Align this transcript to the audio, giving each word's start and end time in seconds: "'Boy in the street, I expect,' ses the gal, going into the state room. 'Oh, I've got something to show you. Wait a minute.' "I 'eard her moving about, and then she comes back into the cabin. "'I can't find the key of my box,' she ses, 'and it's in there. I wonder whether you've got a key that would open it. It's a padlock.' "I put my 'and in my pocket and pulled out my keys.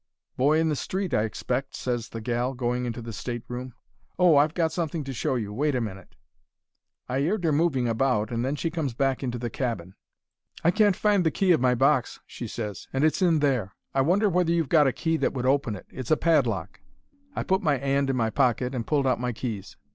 "'Boy 0.35 0.57
in 0.59 0.67
the 0.69 0.75
street, 0.75 1.13
I 1.13 1.21
expect,' 1.25 1.75
ses 1.75 2.09
the 2.09 2.21
gal, 2.21 2.55
going 2.55 2.85
into 2.85 3.03
the 3.03 3.13
state 3.13 3.43
room. 3.47 3.75
'Oh, 4.17 4.35
I've 4.35 4.55
got 4.55 4.71
something 4.71 5.03
to 5.03 5.13
show 5.13 5.35
you. 5.35 5.53
Wait 5.53 5.75
a 5.75 5.79
minute.' 5.79 6.15
"I 7.07 7.19
'eard 7.19 7.43
her 7.43 7.51
moving 7.51 7.87
about, 7.87 8.31
and 8.31 8.43
then 8.43 8.55
she 8.55 8.71
comes 8.71 8.95
back 8.95 9.21
into 9.21 9.37
the 9.37 9.51
cabin. 9.51 9.93
"'I 10.63 10.71
can't 10.71 10.95
find 10.95 11.23
the 11.23 11.29
key 11.29 11.51
of 11.51 11.61
my 11.61 11.75
box,' 11.75 12.19
she 12.25 12.47
ses, 12.47 12.87
'and 12.91 13.03
it's 13.03 13.21
in 13.21 13.41
there. 13.41 13.75
I 13.93 14.01
wonder 14.01 14.27
whether 14.27 14.51
you've 14.51 14.69
got 14.69 14.87
a 14.87 14.91
key 14.91 15.17
that 15.17 15.33
would 15.33 15.45
open 15.45 15.75
it. 15.75 15.85
It's 15.91 16.09
a 16.09 16.17
padlock.' 16.17 16.79
"I 17.35 17.43
put 17.43 17.61
my 17.61 17.77
'and 17.77 18.09
in 18.09 18.15
my 18.15 18.31
pocket 18.31 18.73
and 18.73 18.87
pulled 18.87 19.05
out 19.05 19.19
my 19.19 19.33
keys. 19.33 19.77